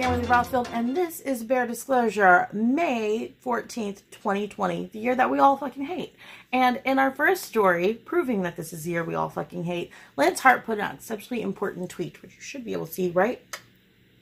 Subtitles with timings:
[0.00, 5.58] Amberly Rothfield, and this is Bare Disclosure, May 14th, 2020, the year that we all
[5.58, 6.14] fucking hate.
[6.50, 9.90] And in our first story, proving that this is the year we all fucking hate,
[10.16, 13.10] Lance Hart put out an exceptionally important tweet, which you should be able to see
[13.10, 13.42] right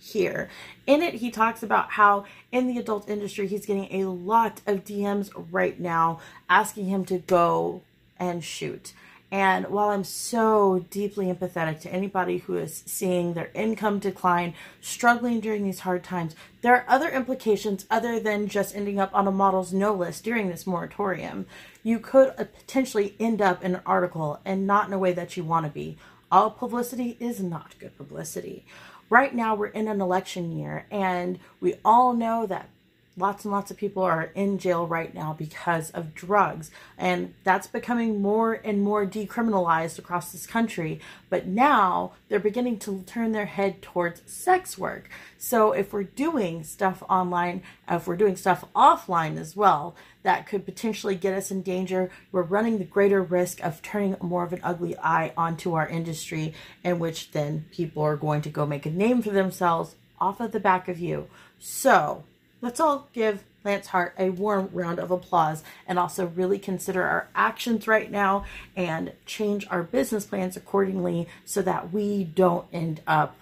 [0.00, 0.50] here.
[0.84, 4.84] In it, he talks about how in the adult industry, he's getting a lot of
[4.84, 6.18] DMs right now
[6.50, 7.82] asking him to go
[8.18, 8.94] and shoot.
[9.30, 15.40] And while I'm so deeply empathetic to anybody who is seeing their income decline, struggling
[15.40, 19.30] during these hard times, there are other implications other than just ending up on a
[19.30, 21.44] model's no list during this moratorium.
[21.82, 25.36] You could uh, potentially end up in an article and not in a way that
[25.36, 25.98] you want to be.
[26.32, 28.64] All publicity is not good publicity.
[29.10, 32.68] Right now, we're in an election year, and we all know that
[33.18, 36.70] lots and lots of people are in jail right now because of drugs.
[36.96, 41.00] And that's becoming more and more decriminalized across this country.
[41.28, 45.10] But now they're beginning to turn their head towards sex work.
[45.36, 50.46] So if we're doing stuff online uh, if we're doing stuff offline as well that
[50.46, 52.10] could potentially get us in danger.
[52.32, 56.54] We're running the greater risk of turning more of an ugly eye onto our industry
[56.84, 60.52] in which then people are going to go make a name for themselves off of
[60.52, 61.28] the back of you.
[61.58, 62.24] So
[62.60, 67.28] Let's all give Lance Hart a warm round of applause and also really consider our
[67.34, 73.36] actions right now and change our business plans accordingly so that we don't end up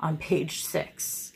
[0.00, 1.32] on page six.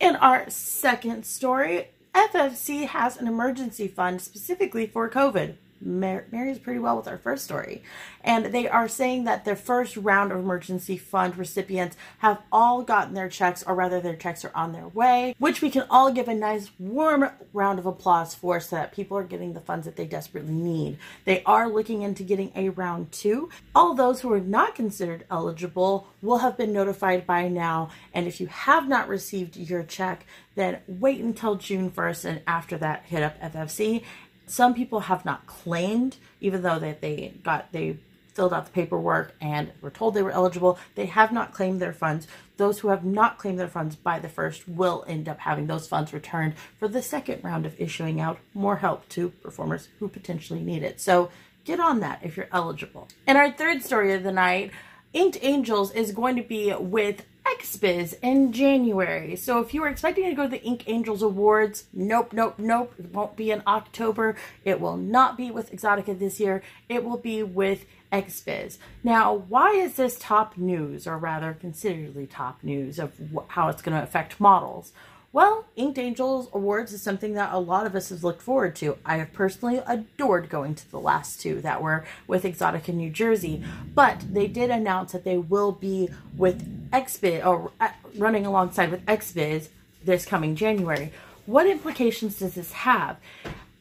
[0.00, 6.96] In our second story, FSC has an emergency fund specifically for COVID marries pretty well
[6.96, 7.82] with our first story.
[8.22, 13.14] And they are saying that the first round of emergency fund recipients have all gotten
[13.14, 16.28] their checks, or rather, their checks are on their way, which we can all give
[16.28, 19.96] a nice warm round of applause for so that people are getting the funds that
[19.96, 20.98] they desperately need.
[21.24, 23.50] They are looking into getting a round two.
[23.74, 27.90] All those who are not considered eligible will have been notified by now.
[28.12, 32.78] And if you have not received your check, then wait until June 1st and after
[32.78, 34.02] that hit up FSC
[34.46, 37.98] some people have not claimed, even though that they got they
[38.34, 41.92] filled out the paperwork and were told they were eligible, they have not claimed their
[41.92, 42.26] funds.
[42.56, 45.86] Those who have not claimed their funds by the first will end up having those
[45.86, 50.60] funds returned for the second round of issuing out more help to performers who potentially
[50.60, 51.00] need it.
[51.00, 51.30] So
[51.64, 53.08] get on that if you're eligible.
[53.26, 54.72] And our third story of the night,
[55.12, 59.36] Inked Angels is going to be with XBiz in January.
[59.36, 62.94] So if you were expecting to go to the Ink Angels Awards, nope, nope, nope.
[62.98, 64.36] It won't be in October.
[64.64, 66.62] It will not be with Exxxotica this year.
[66.88, 68.78] It will be with XBiz.
[69.02, 73.12] Now, why is this top news, or rather considerably top news, of
[73.48, 74.92] how it's going to affect models?
[75.34, 78.98] Well, Inked Angels Awards is something that a lot of us have looked forward to.
[79.04, 83.64] I have personally adored going to the last two that were with Exxxotica New Jersey,
[83.96, 89.04] but they did announce that they will be with XBiz or uh, running alongside with
[89.06, 89.70] XBiz
[90.04, 91.10] this coming January.
[91.46, 93.16] What implications does this have?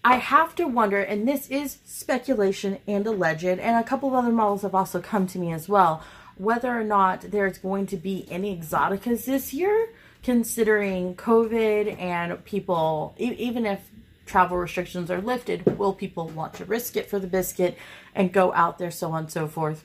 [0.04, 4.34] I have to wonder, and this is speculation and alleged, and a couple of other
[4.34, 6.04] models have also come to me as well,
[6.36, 9.90] whether or not there's going to be any Exxxoticas this year
[10.24, 13.82] considering COVID and people, e- even if
[14.26, 17.78] travel restrictions are lifted, will people want to risk it for the biscuit
[18.16, 19.84] and go out there, so on and so forth?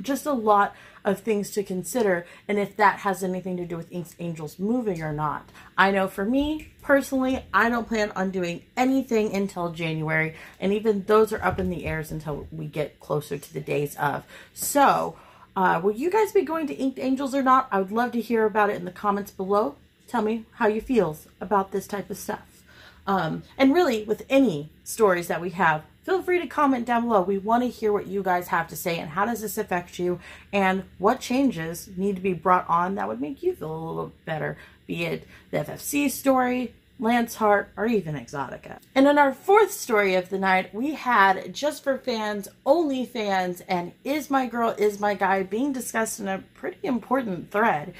[0.00, 3.90] Just a lot of things to consider, and if that has anything to do with
[3.92, 5.48] Inked Angels moving or not.
[5.78, 11.04] I know for me personally, I don't plan on doing anything until January, and even
[11.04, 14.26] those are up in the airs until we get closer to the days of.
[14.52, 15.16] So,
[15.56, 17.66] uh, will you guys be going to Inked Angels or not?
[17.72, 19.76] I would love to hear about it in the comments below.
[20.06, 22.62] Tell me how you feel about this type of stuff.
[23.06, 27.22] Um, and really, with any stories that we have, feel free to comment down below.
[27.22, 29.98] We want to hear what you guys have to say and how does this affect
[29.98, 30.20] you
[30.52, 34.12] and what changes need to be brought on that would make you feel a little
[34.24, 38.78] better, be it the FSC story, Lance Hart, or even Exxxotica.
[38.94, 43.62] And in our fourth story of the night, we had Just for Fans, Only Fans,
[43.68, 47.92] and Is My Girl, Is My Guy being discussed in a pretty important thread.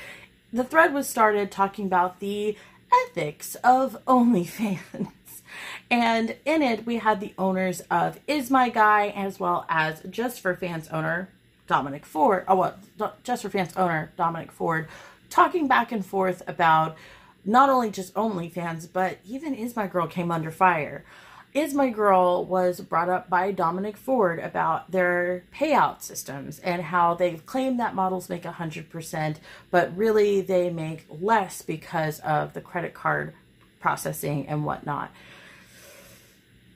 [0.52, 2.56] The thread was started talking about the
[3.08, 5.12] ethics of OnlyFans.
[5.90, 10.40] And in it, we had the owners of Is My Guy as well as Just
[10.40, 11.28] for Fans owner
[11.66, 12.44] Dominic Ford.
[12.48, 14.88] Oh, well, Just for Fans owner Dominic Ford
[15.28, 16.96] talking back and forth about
[17.46, 21.04] not only just OnlyFans, but even Is My Girl came under fire.
[21.54, 27.14] Is My Girl was brought up by Dominic Ford about their payout systems and how
[27.14, 29.36] they claim that models make 100%,
[29.70, 33.32] but really they make less because of the credit card
[33.80, 35.10] processing and whatnot.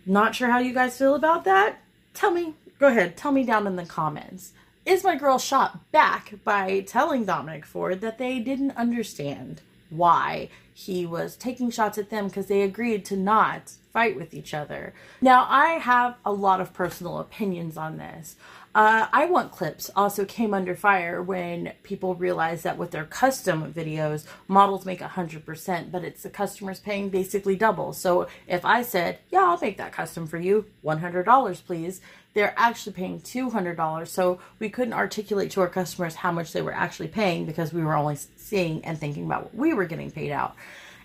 [0.06, 1.80] Not sure how you guys feel about that?
[2.14, 4.52] Tell me, go ahead, tell me down in the comments.
[4.86, 11.04] Is My Girl shot back by telling Dominic Ford that they didn't understand why he
[11.04, 14.94] was taking shots at them because they agreed to not fight with each other.
[15.20, 18.36] Now, I have a lot of personal opinions on this.
[18.72, 23.72] Uh, I Want Clips also came under fire when people realized that with their custom
[23.72, 27.92] videos, models make 100%, but it's the customers paying basically double.
[27.92, 32.00] So if I said, yeah, I'll make that custom for you, $100 please,
[32.32, 34.06] they're actually paying $200.
[34.06, 37.82] So we couldn't articulate to our customers how much they were actually paying because we
[37.82, 40.54] were only seeing and thinking about what we were getting paid out.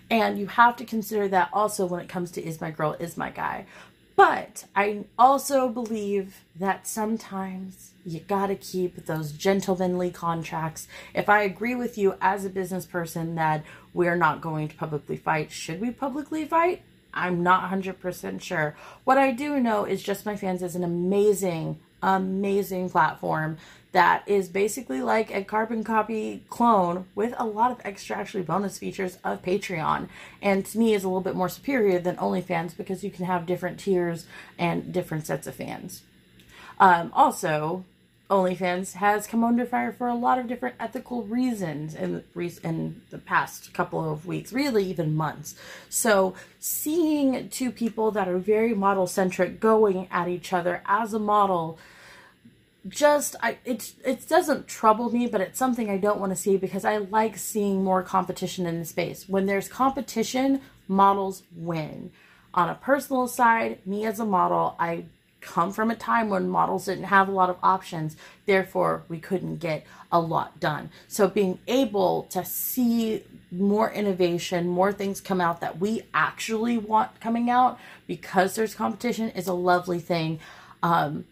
[0.08, 3.16] And you have to consider that also when it comes to is my girl, is
[3.16, 3.66] my guy.
[4.16, 10.88] But I also believe that sometimes you gotta keep those gentlemanly contracts.
[11.14, 15.18] If I agree with you as a business person that we're not going to publicly
[15.18, 16.80] fight, should we publicly fight?
[17.12, 18.74] I'm not 100% sure.
[19.04, 23.58] What I do know is Just My Fans is an amazing, amazing platform
[23.96, 28.78] that is basically like a carbon copy clone with a lot of extra actually bonus
[28.78, 30.10] features of Patreon.
[30.42, 33.46] And to me is a little bit more superior than OnlyFans because you can have
[33.46, 34.26] different tiers
[34.58, 36.02] and different sets of fans.
[36.78, 37.86] Um, also,
[38.28, 42.22] OnlyFans has come under fire for a lot of different ethical reasons in
[42.62, 45.54] in the past couple of weeks, really even months.
[45.88, 51.18] So seeing two people that are very model centric going at each other as a
[51.18, 51.78] model
[52.88, 56.56] just I it it doesn't trouble me, but it's something I don't want to see
[56.56, 59.28] because I like seeing more competition in the space.
[59.28, 62.10] When there's competition, models win.
[62.54, 65.04] On a personal side, me as a model, I
[65.40, 68.16] come from a time when models didn't have a lot of options,
[68.46, 70.90] therefore we couldn't get a lot done.
[71.08, 73.22] So being able to see
[73.52, 79.30] more innovation, more things come out that we actually want coming out because there's competition
[79.30, 80.40] is a lovely thing.
[80.82, 81.24] Um,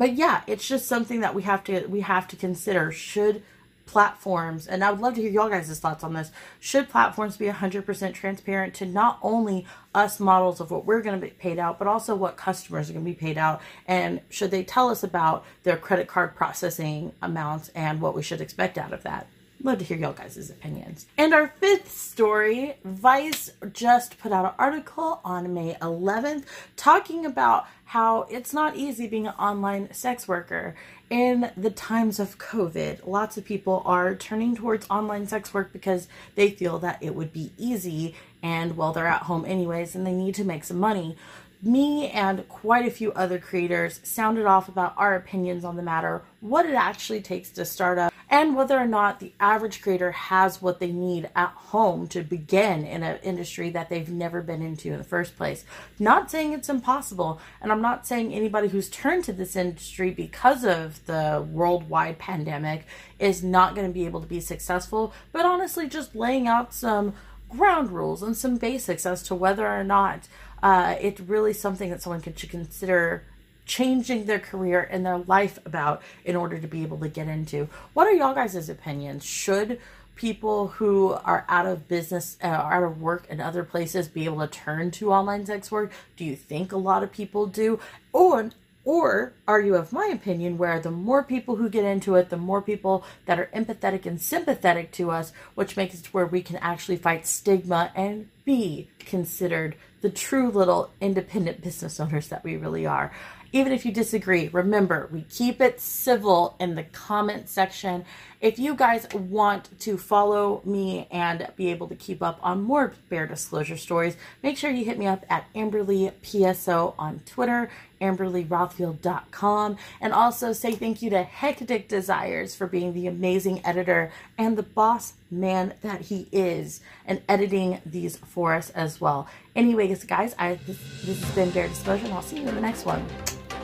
[0.00, 2.90] but yeah, it's just something that we have to we have to consider.
[2.90, 3.42] Should
[3.84, 6.30] platforms, and I would love to hear y'all guys' thoughts on this.
[6.58, 11.26] Should platforms be 100% transparent to not only us models of what we're going to
[11.26, 13.60] be paid out, but also what customers are going to be paid out?
[13.86, 18.40] And should they tell us about their credit card processing amounts and what we should
[18.40, 19.26] expect out of that?
[19.62, 21.04] Love to hear y'all guys' opinions.
[21.18, 26.44] And our fifth story Vice just put out an article on May 11th
[26.76, 30.76] talking about how it's not easy being an online sex worker.
[31.10, 36.08] In the times of COVID, lots of people are turning towards online sex work because
[36.36, 40.14] they feel that it would be easy and well, they're at home anyways and they
[40.14, 41.16] need to make some money
[41.62, 46.22] me and quite a few other creators sounded off about our opinions on the matter,
[46.40, 50.62] what it actually takes to start up, and whether or not the average creator has
[50.62, 54.92] what they need at home to begin in an industry that they've never been into
[54.92, 55.64] in the first place.
[55.98, 60.64] Not saying it's impossible, and I'm not saying anybody who's turned to this industry because
[60.64, 62.86] of the worldwide pandemic
[63.18, 67.14] is not going to be able to be successful, but honestly, just laying out some
[67.50, 70.28] ground rules and some basics as to whether or not
[70.62, 73.24] uh, it's really something that someone could consider
[73.66, 77.68] changing their career and their life about in order to be able to get into.
[77.94, 79.24] What are y'all guys' opinions?
[79.24, 79.80] Should
[80.16, 84.40] people who are out of business, uh, out of work in other places be able
[84.40, 85.92] to turn to online sex work?
[86.16, 87.80] Do you think a lot of people do?
[88.12, 88.50] Or
[88.84, 92.36] or are you of my opinion where the more people who get into it, the
[92.36, 96.56] more people that are empathetic and sympathetic to us, which makes it where we can
[96.56, 102.86] actually fight stigma and be considered the true little independent business owners that we really
[102.86, 103.12] are.
[103.52, 108.04] Even if you disagree, remember, we keep it civil in the comment section.
[108.40, 112.94] If you guys want to follow me and be able to keep up on more
[113.08, 119.76] Bare Disclosure stories, make sure you hit me up at Amberly PSO on Twitter, AmberlyRothfield.com,
[120.00, 124.62] and also say thank you to Hektek Desires for being the amazing editor and the
[124.62, 129.28] boss man that he is and editing these for us as well.
[129.54, 132.60] Anyways, guys, I this, this has been Bare Disclosure, and I'll see you in the
[132.60, 133.04] next one.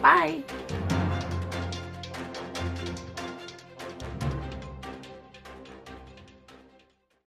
[0.02, 0.42] Bye.